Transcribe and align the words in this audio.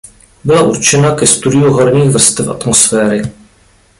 Byla 0.43 0.61
určena 0.63 1.15
ke 1.15 1.27
studiu 1.27 1.71
horních 1.71 2.09
vrstev 2.09 2.47
atmosféry. 2.49 3.21